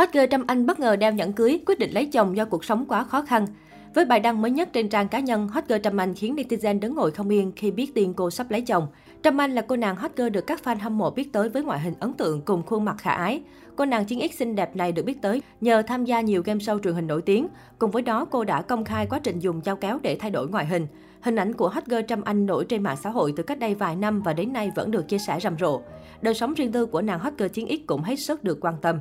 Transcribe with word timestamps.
Hot 0.00 0.08
girl 0.12 0.24
Trâm 0.30 0.44
Anh 0.46 0.66
bất 0.66 0.80
ngờ 0.80 0.96
đeo 0.96 1.12
nhẫn 1.12 1.32
cưới, 1.32 1.60
quyết 1.66 1.78
định 1.78 1.90
lấy 1.92 2.06
chồng 2.06 2.36
do 2.36 2.44
cuộc 2.44 2.64
sống 2.64 2.84
quá 2.88 3.04
khó 3.04 3.22
khăn. 3.22 3.46
Với 3.94 4.04
bài 4.04 4.20
đăng 4.20 4.42
mới 4.42 4.50
nhất 4.50 4.68
trên 4.72 4.88
trang 4.88 5.08
cá 5.08 5.20
nhân, 5.20 5.48
hot 5.48 5.64
girl 5.68 5.80
Trâm 5.82 5.96
Anh 5.96 6.14
khiến 6.14 6.36
netizen 6.36 6.80
đứng 6.80 6.94
ngồi 6.94 7.10
không 7.10 7.28
yên 7.28 7.52
khi 7.56 7.70
biết 7.70 7.94
tin 7.94 8.12
cô 8.12 8.30
sắp 8.30 8.50
lấy 8.50 8.60
chồng. 8.60 8.86
Trâm 9.22 9.40
Anh 9.40 9.54
là 9.54 9.62
cô 9.62 9.76
nàng 9.76 9.96
hot 9.96 10.10
girl 10.16 10.28
được 10.28 10.46
các 10.46 10.60
fan 10.64 10.78
hâm 10.80 10.98
mộ 10.98 11.10
biết 11.10 11.32
tới 11.32 11.48
với 11.48 11.62
ngoại 11.62 11.80
hình 11.80 11.94
ấn 12.00 12.12
tượng 12.12 12.40
cùng 12.40 12.62
khuôn 12.62 12.84
mặt 12.84 12.96
khả 12.98 13.10
ái. 13.10 13.42
Cô 13.76 13.84
nàng 13.84 14.04
chiến 14.04 14.28
X 14.32 14.36
xinh 14.36 14.54
đẹp 14.54 14.76
này 14.76 14.92
được 14.92 15.02
biết 15.02 15.22
tới 15.22 15.42
nhờ 15.60 15.82
tham 15.82 16.04
gia 16.04 16.20
nhiều 16.20 16.42
game 16.42 16.58
show 16.58 16.78
truyền 16.78 16.94
hình 16.94 17.06
nổi 17.06 17.22
tiếng. 17.22 17.48
Cùng 17.78 17.90
với 17.90 18.02
đó, 18.02 18.24
cô 18.24 18.44
đã 18.44 18.62
công 18.62 18.84
khai 18.84 19.06
quá 19.06 19.20
trình 19.22 19.38
dùng 19.38 19.60
dao 19.64 19.76
kéo 19.76 19.98
để 20.02 20.16
thay 20.20 20.30
đổi 20.30 20.48
ngoại 20.48 20.66
hình. 20.66 20.86
Hình 21.20 21.36
ảnh 21.36 21.52
của 21.52 21.68
hot 21.68 21.84
girl 21.86 22.02
Trâm 22.08 22.22
Anh 22.22 22.46
nổi 22.46 22.64
trên 22.64 22.82
mạng 22.82 22.96
xã 23.02 23.10
hội 23.10 23.32
từ 23.36 23.42
cách 23.42 23.58
đây 23.58 23.74
vài 23.74 23.96
năm 23.96 24.22
và 24.22 24.32
đến 24.32 24.52
nay 24.52 24.72
vẫn 24.74 24.90
được 24.90 25.08
chia 25.08 25.18
sẻ 25.18 25.38
rầm 25.42 25.58
rộ. 25.58 25.80
Đời 26.22 26.34
sống 26.34 26.54
riêng 26.54 26.72
tư 26.72 26.86
của 26.86 27.02
nàng 27.02 27.20
hot 27.20 27.32
girl 27.38 27.48
chiến 27.48 27.66
X 27.68 27.86
cũng 27.86 28.02
hết 28.02 28.16
sức 28.16 28.44
được 28.44 28.58
quan 28.60 28.74
tâm. 28.82 28.98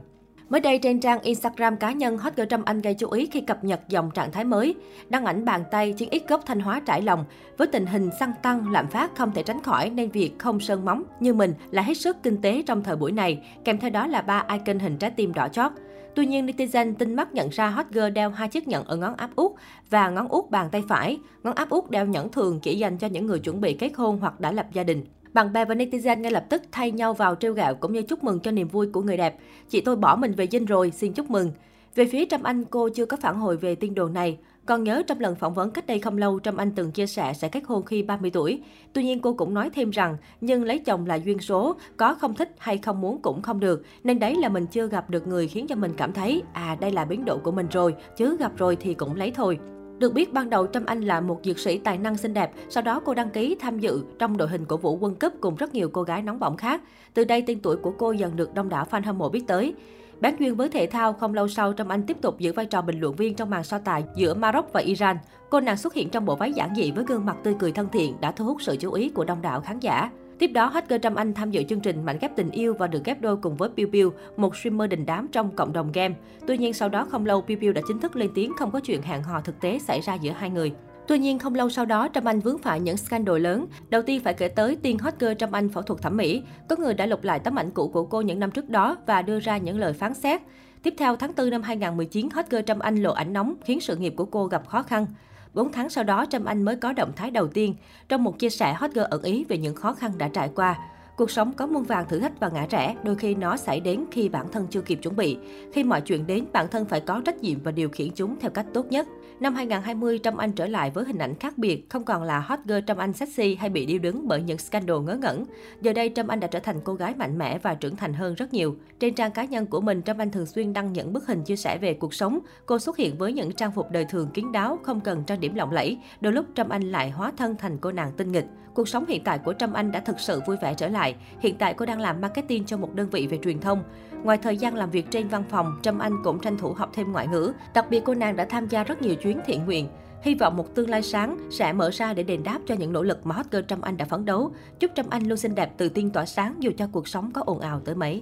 Mới 0.50 0.62
đây 0.62 0.80
trên 0.80 1.00
trang 1.00 1.22
Instagram 1.22 1.78
cá 1.78 1.92
nhân, 1.92 2.18
hot 2.18 2.36
girl 2.36 2.48
Trâm 2.50 2.64
Anh 2.66 2.82
gây 2.82 2.94
chú 2.94 3.10
ý 3.10 3.26
khi 3.26 3.42
cập 3.42 3.64
nhật 3.64 3.80
dòng 3.88 4.12
trạng 4.12 4.32
thái 4.32 4.44
mới. 4.44 4.76
Đăng 5.10 5.26
ảnh 5.26 5.46
bàn 5.46 5.64
tay 5.72 5.94
chiến 5.94 6.10
ít 6.10 6.24
gốc 6.28 6.42
Thanh 6.46 6.60
Hóa 6.60 6.82
trải 6.86 7.02
lòng. 7.02 7.26
Với 7.58 7.68
tình 7.68 7.86
hình 7.86 8.10
xăng 8.20 8.34
tăng, 8.42 8.72
lạm 8.72 8.88
phát 8.88 9.16
không 9.16 9.32
thể 9.32 9.44
tránh 9.44 9.64
khỏi 9.64 9.90
nên 9.90 10.12
việc 10.12 10.32
không 10.40 10.60
sơn 10.60 10.86
móng 10.86 11.04
như 11.20 11.34
mình 11.34 11.54
là 11.72 11.82
hết 11.82 11.94
sức 11.94 12.18
kinh 12.24 12.42
tế 12.42 12.64
trong 12.68 12.84
thời 12.84 12.96
buổi 12.96 13.12
này. 13.12 13.42
Kèm 13.64 13.78
theo 13.78 13.90
đó 13.90 14.08
là 14.08 14.22
ba 14.22 14.46
icon 14.52 14.80
hình 14.80 14.98
trái 14.98 15.12
tim 15.12 15.34
đỏ 15.34 15.48
chót. 15.48 15.72
Tuy 16.16 16.26
nhiên, 16.26 16.46
netizen 16.46 16.94
tinh 16.94 17.16
mắt 17.16 17.34
nhận 17.34 17.50
ra 17.50 17.68
hot 17.68 17.86
girl 17.90 18.10
đeo 18.10 18.30
hai 18.30 18.48
chiếc 18.48 18.68
nhẫn 18.68 18.86
ở 18.86 18.96
ngón 18.96 19.16
áp 19.16 19.30
út 19.36 19.52
và 19.90 20.10
ngón 20.10 20.28
út 20.28 20.50
bàn 20.50 20.70
tay 20.72 20.84
phải. 20.88 21.18
Ngón 21.44 21.56
áp 21.56 21.70
út 21.70 21.90
đeo 21.90 22.06
nhẫn 22.06 22.32
thường 22.32 22.60
chỉ 22.60 22.78
dành 22.78 22.98
cho 22.98 23.08
những 23.08 23.26
người 23.26 23.40
chuẩn 23.40 23.62
bị 23.62 23.74
kết 23.74 23.92
hôn 23.96 24.20
hoặc 24.20 24.40
đã 24.40 24.52
lập 24.52 24.66
gia 24.74 24.84
đình. 24.84 25.06
Bạn 25.34 25.54
bè 25.54 25.66
và 25.66 25.76
netizen 25.76 26.20
ngay 26.20 26.32
lập 26.32 26.46
tức 26.50 26.62
thay 26.72 26.92
nhau 26.92 27.14
vào 27.14 27.36
trêu 27.36 27.54
gạo 27.54 27.76
cũng 27.76 27.94
như 27.94 28.02
chúc 28.02 28.24
mừng 28.24 28.40
cho 28.40 28.52
niềm 28.52 28.68
vui 28.68 28.88
của 28.88 29.02
người 29.02 29.18
đẹp. 29.18 29.38
Chị 29.70 29.82
tôi 29.82 29.96
bỏ 29.96 30.16
mình 30.16 30.34
về 30.34 30.48
dinh 30.48 30.66
rồi, 30.66 30.92
xin 30.92 31.14
chúc 31.14 31.30
mừng. 31.30 31.52
Về 31.96 32.06
phía 32.06 32.26
Trâm 32.26 32.44
Anh, 32.44 32.64
cô 32.66 32.90
chưa 32.90 33.06
có 33.06 33.18
phản 33.18 33.40
hồi 33.40 33.58
về 33.58 33.76
tin 33.76 33.96
đồn 33.96 34.14
này. 34.14 34.38
Còn 34.66 34.84
nhớ 34.84 35.04
trong 35.08 35.20
lần 35.20 35.36
phỏng 35.36 35.54
vấn 35.54 35.72
cách 35.72 35.88
đây 35.88 36.00
không 36.00 36.18
lâu, 36.18 36.40
Trâm 36.40 36.58
Anh 36.58 36.72
từng 36.72 36.92
chia 36.92 37.08
sẻ 37.08 37.34
sẽ 37.34 37.50
kết 37.50 37.64
hôn 37.66 37.86
khi 37.86 38.04
30 38.04 38.32
tuổi. 38.32 38.62
Tuy 38.94 39.04
nhiên 39.04 39.20
cô 39.20 39.34
cũng 39.34 39.54
nói 39.54 39.70
thêm 39.70 39.90
rằng, 39.90 40.18
nhưng 40.42 40.64
lấy 40.64 40.80
chồng 40.80 41.06
là 41.06 41.16
duyên 41.16 41.40
số, 41.40 41.76
có 41.98 42.14
không 42.14 42.34
thích 42.34 42.56
hay 42.58 42.78
không 42.78 43.02
muốn 43.02 43.22
cũng 43.22 43.42
không 43.42 43.60
được. 43.60 43.84
Nên 44.04 44.20
đấy 44.20 44.36
là 44.36 44.50
mình 44.50 44.66
chưa 44.66 44.88
gặp 44.88 45.10
được 45.10 45.28
người 45.28 45.48
khiến 45.48 45.68
cho 45.68 45.76
mình 45.76 45.92
cảm 45.98 46.14
thấy, 46.14 46.42
à 46.54 46.78
đây 46.82 46.92
là 46.92 47.06
biến 47.06 47.26
độ 47.26 47.38
của 47.38 47.52
mình 47.52 47.68
rồi, 47.72 47.96
chứ 48.18 48.38
gặp 48.38 48.52
rồi 48.58 48.76
thì 48.76 48.94
cũng 48.94 49.16
lấy 49.16 49.32
thôi. 49.32 49.60
Được 50.00 50.14
biết 50.14 50.34
ban 50.34 50.50
đầu 50.50 50.68
Trâm 50.68 50.86
Anh 50.86 51.02
là 51.02 51.22
một 51.22 51.40
dược 51.44 51.60
sĩ 51.60 51.78
tài 51.78 51.98
năng 51.98 52.18
xinh 52.18 52.34
đẹp, 52.34 52.52
sau 52.70 52.84
đó 52.84 53.02
cô 53.06 53.14
đăng 53.14 53.30
ký 53.30 53.56
tham 53.60 53.80
dự 53.80 54.04
trong 54.20 54.38
đội 54.38 54.48
hình 54.48 54.66
của 54.66 54.78
vũ 54.78 54.98
quân 54.98 55.16
cấp 55.16 55.32
cùng 55.42 55.56
rất 55.56 55.74
nhiều 55.74 55.90
cô 55.90 56.04
gái 56.04 56.22
nóng 56.22 56.40
bỏng 56.40 56.58
khác. 56.58 56.82
Từ 57.14 57.24
đây 57.24 57.44
tên 57.48 57.60
tuổi 57.60 57.76
của 57.76 57.92
cô 57.92 58.12
dần 58.12 58.36
được 58.36 58.54
đông 58.54 58.70
đảo 58.70 58.86
fan 58.92 59.02
hâm 59.06 59.18
mộ 59.18 59.30
biết 59.30 59.44
tới. 59.48 59.74
Bán 60.22 60.36
duyên 60.40 60.56
với 60.56 60.70
thể 60.70 60.88
thao, 60.88 61.14
không 61.14 61.34
lâu 61.34 61.48
sau 61.48 61.74
Trâm 61.74 61.88
Anh 61.88 62.04
tiếp 62.04 62.18
tục 62.22 62.40
giữ 62.40 62.54
vai 62.54 62.66
trò 62.66 62.82
bình 62.82 63.00
luận 63.00 63.16
viên 63.16 63.36
trong 63.36 63.50
màn 63.50 63.64
so 63.64 63.80
tài 63.80 64.04
giữa 64.16 64.34
Maroc 64.34 64.74
và 64.74 64.82
Iran. 64.82 65.18
Cô 65.50 65.60
nàng 65.60 65.78
xuất 65.78 65.94
hiện 65.94 66.10
trong 66.10 66.26
bộ 66.26 66.36
váy 66.36 66.54
giản 66.54 66.76
dị 66.76 66.92
với 66.92 67.04
gương 67.08 67.26
mặt 67.26 67.38
tươi 67.44 67.56
cười 67.60 67.72
thân 67.72 67.88
thiện 67.92 68.22
đã 68.22 68.32
thu 68.32 68.46
hút 68.46 68.62
sự 68.62 68.78
chú 68.80 68.94
ý 68.94 69.10
của 69.10 69.24
đông 69.26 69.42
đảo 69.42 69.62
khán 69.62 69.80
giả. 69.80 70.10
Tiếp 70.40 70.48
đó, 70.48 70.66
hacker 70.66 71.02
Trâm 71.02 71.16
Anh 71.16 71.34
tham 71.34 71.52
dự 71.52 71.64
chương 71.64 71.80
trình 71.80 72.06
Mảnh 72.06 72.18
ghép 72.22 72.36
tình 72.36 72.52
yêu 72.52 72.74
và 72.74 72.88
được 72.88 73.04
ghép 73.06 73.22
đôi 73.22 73.38
cùng 73.38 73.56
với 73.56 73.70
Piu 73.78 73.88
Piu, 73.92 74.14
một 74.38 74.56
streamer 74.56 74.90
đình 74.90 75.06
đám 75.06 75.28
trong 75.28 75.56
cộng 75.56 75.74
đồng 75.74 75.92
game. 75.92 76.16
Tuy 76.48 76.58
nhiên 76.58 76.74
sau 76.74 76.90
đó 76.90 77.06
không 77.12 77.26
lâu, 77.26 77.42
Piu 77.42 77.58
Piu 77.58 77.74
đã 77.74 77.82
chính 77.88 78.00
thức 78.00 78.16
lên 78.16 78.30
tiếng 78.36 78.54
không 78.58 78.72
có 78.72 78.80
chuyện 78.80 79.02
hẹn 79.02 79.24
hò 79.24 79.42
thực 79.42 79.62
tế 79.62 79.80
xảy 79.80 80.02
ra 80.02 80.14
giữa 80.14 80.32
hai 80.32 80.50
người. 80.50 80.72
Tuy 81.08 81.20
nhiên, 81.20 81.40
không 81.40 81.56
lâu 81.56 81.70
sau 81.70 81.86
đó, 81.86 82.08
Trâm 82.14 82.26
Anh 82.26 82.40
vướng 82.40 82.58
phải 82.58 82.80
những 82.80 82.98
scandal 82.98 83.40
lớn. 83.40 83.66
Đầu 83.90 84.02
tiên 84.02 84.22
phải 84.24 84.34
kể 84.34 84.48
tới 84.48 84.76
tiên 84.76 84.98
hot 84.98 85.14
girl 85.20 85.34
Trâm 85.40 85.52
Anh 85.52 85.70
phẫu 85.70 85.84
thuật 85.84 86.02
thẩm 86.02 86.18
mỹ. 86.18 86.44
Có 86.70 86.76
người 86.80 86.94
đã 86.94 87.06
lục 87.06 87.24
lại 87.24 87.40
tấm 87.40 87.60
ảnh 87.60 87.72
cũ 87.72 87.88
của 87.88 88.04
cô 88.04 88.22
những 88.22 88.40
năm 88.40 88.52
trước 88.52 88.70
đó 88.70 88.98
và 89.06 89.22
đưa 89.22 89.40
ra 89.40 89.58
những 89.58 89.80
lời 89.80 89.94
phán 89.94 90.14
xét. 90.14 90.42
Tiếp 90.84 90.94
theo, 90.98 91.16
tháng 91.16 91.32
4 91.38 91.50
năm 91.50 91.62
2019, 91.62 92.30
hot 92.30 92.46
girl 92.50 92.62
Trâm 92.66 92.80
Anh 92.80 92.96
lộ 92.96 93.14
ảnh 93.14 93.34
nóng 93.34 93.56
khiến 93.64 93.80
sự 93.80 93.96
nghiệp 93.96 94.14
của 94.18 94.26
cô 94.26 94.46
gặp 94.46 94.68
khó 94.68 94.84
khăn. 94.84 95.06
4 95.54 95.72
tháng 95.72 95.90
sau 95.90 96.04
đó, 96.04 96.26
Trâm 96.30 96.46
Anh 96.46 96.64
mới 96.64 96.76
có 96.76 96.94
động 96.94 97.12
thái 97.16 97.32
đầu 97.32 97.48
tiên 97.48 97.76
trong 98.10 98.24
một 98.24 98.40
chia 98.40 98.50
sẻ 98.50 98.74
hot 98.74 98.92
girl 98.92 99.06
ẩn 99.10 99.22
ý 99.22 99.44
về 99.44 99.58
những 99.58 99.76
khó 99.76 99.94
khăn 99.94 100.18
đã 100.18 100.28
trải 100.28 100.50
qua. 100.56 100.80
Cuộc 101.20 101.32
sống 101.32 101.54
có 101.54 101.68
muôn 101.68 101.84
vàng 101.84 102.06
thử 102.10 102.20
thách 102.20 102.40
và 102.40 102.50
ngã 102.50 102.68
rẽ, 102.70 102.96
đôi 103.04 103.16
khi 103.16 103.36
nó 103.36 103.58
xảy 103.58 103.80
đến 103.80 104.06
khi 104.12 104.30
bản 104.30 104.46
thân 104.52 104.68
chưa 104.70 104.82
kịp 104.82 105.00
chuẩn 105.02 105.16
bị. 105.16 105.38
Khi 105.74 105.84
mọi 105.84 106.02
chuyện 106.02 106.28
đến, 106.28 106.46
bản 106.54 106.68
thân 106.68 106.86
phải 106.86 107.02
có 107.02 107.22
trách 107.26 107.44
nhiệm 107.44 107.64
và 107.64 107.72
điều 107.72 107.90
khiển 107.90 108.10
chúng 108.16 108.40
theo 108.40 108.52
cách 108.52 108.66
tốt 108.74 108.86
nhất. 108.90 109.08
Năm 109.40 109.56
2020, 109.56 110.20
Trâm 110.24 110.38
Anh 110.38 110.52
trở 110.52 110.68
lại 110.68 110.92
với 110.92 111.06
hình 111.06 111.18
ảnh 111.18 111.36
khác 111.36 111.58
biệt, 111.58 111.90
không 111.90 112.04
còn 112.04 112.24
là 112.24 112.40
hot 112.40 112.60
girl 112.66 112.80
Trâm 112.88 112.98
Anh 112.98 113.14
sexy 113.14 113.56
hay 113.56 113.70
bị 113.70 113.86
điêu 113.86 114.00
đứng 114.00 114.28
bởi 114.28 114.42
những 114.42 114.58
scandal 114.58 114.98
ngớ 114.98 115.16
ngẩn. 115.16 115.46
Giờ 115.82 115.94
đây, 115.94 116.12
Trâm 116.16 116.28
Anh 116.28 116.40
đã 116.40 116.48
trở 116.48 116.60
thành 116.60 116.80
cô 116.84 116.94
gái 116.94 117.16
mạnh 117.16 117.38
mẽ 117.38 117.58
và 117.58 117.74
trưởng 117.74 117.96
thành 117.96 118.14
hơn 118.14 118.36
rất 118.36 118.54
nhiều. 118.54 118.76
Trên 119.00 119.14
trang 119.14 119.32
cá 119.32 119.46
nhân 119.46 119.66
của 119.66 119.82
mình, 119.82 120.02
Trâm 120.02 120.18
Anh 120.18 120.32
thường 120.32 120.46
xuyên 120.46 120.74
đăng 120.74 120.94
những 120.94 121.14
bức 121.14 121.28
hình 121.28 121.44
chia 121.44 121.56
sẻ 121.56 121.78
về 121.78 121.94
cuộc 121.94 122.14
sống. 122.14 122.40
Cô 122.66 122.80
xuất 122.80 122.98
hiện 122.98 123.18
với 123.18 123.34
những 123.34 123.52
trang 123.52 123.72
phục 123.72 123.92
đời 123.92 124.06
thường 124.06 124.30
kín 124.34 124.52
đáo, 124.52 124.80
không 124.84 125.02
cần 125.02 125.24
trang 125.24 125.40
điểm 125.40 125.56
lộng 125.56 125.72
lẫy. 125.72 125.98
Đôi 126.22 126.34
lúc 126.34 126.46
Trâm 126.56 126.70
Anh 126.70 126.92
lại 126.92 127.10
hóa 127.10 127.32
thân 127.38 127.56
thành 127.56 127.78
cô 127.78 127.92
nàng 127.92 128.12
tinh 128.18 128.32
nghịch. 128.32 128.46
Cuộc 128.74 128.88
sống 128.88 129.06
hiện 129.08 129.24
tại 129.24 129.40
của 129.40 129.54
Trâm 129.54 129.74
Anh 129.74 129.92
đã 129.92 130.00
thực 130.00 130.20
sự 130.20 130.42
vui 130.48 130.58
vẻ 130.62 130.74
trở 130.74 130.88
lại 130.88 131.09
lại. 131.10 131.16
Hiện 131.40 131.56
tại 131.58 131.74
cô 131.74 131.86
đang 131.86 132.00
làm 132.00 132.22
marketing 132.22 132.66
cho 132.66 132.78
một 132.78 132.96
đơn 132.96 133.10
vị 133.10 133.28
về 133.28 133.40
truyền 133.44 133.60
thông. 133.60 133.84
Ngoài 134.24 134.38
thời 134.38 134.58
gian 134.58 134.76
làm 134.76 134.92
việc 134.92 135.12
trên 135.12 135.28
văn 135.28 135.44
phòng, 135.50 135.80
Trâm 135.82 136.00
Anh 136.00 136.24
cũng 136.24 136.40
tranh 136.40 136.58
thủ 136.58 136.74
học 136.74 136.90
thêm 136.94 137.12
ngoại 137.12 137.28
ngữ. 137.28 137.54
Đặc 137.74 137.86
biệt 137.90 138.04
cô 138.06 138.14
nàng 138.14 138.36
đã 138.36 138.46
tham 138.46 138.68
gia 138.68 138.84
rất 138.84 139.02
nhiều 139.02 139.16
chuyến 139.16 139.40
thiện 139.46 139.66
nguyện. 139.66 139.88
Hy 140.22 140.36
vọng 140.36 140.58
một 140.58 140.76
tương 140.76 140.90
lai 140.90 141.02
sáng 141.02 141.38
sẽ 141.52 141.74
mở 141.74 141.90
ra 141.94 142.14
để 142.14 142.24
đền 142.24 142.44
đáp 142.44 142.60
cho 142.66 142.76
những 142.76 142.94
nỗ 142.94 143.04
lực 143.04 143.26
mà 143.26 143.36
hot 143.36 143.46
girl 143.52 143.64
Trâm 143.68 143.82
Anh 143.82 143.98
đã 143.98 144.06
phấn 144.06 144.26
đấu. 144.26 144.52
Chúc 144.80 144.92
Trâm 144.96 145.06
Anh 145.10 145.28
luôn 145.28 145.38
xinh 145.38 145.56
đẹp, 145.56 145.78
tự 145.78 145.90
tin 145.90 146.10
tỏa 146.10 146.26
sáng 146.26 146.56
dù 146.60 146.72
cho 146.78 146.88
cuộc 146.92 147.08
sống 147.08 147.32
có 147.32 147.44
ồn 147.46 147.60
ào 147.60 147.80
tới 147.80 147.96
mấy. 147.96 148.22